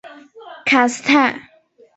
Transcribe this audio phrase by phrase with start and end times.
[0.65, 1.39] 卡斯泰。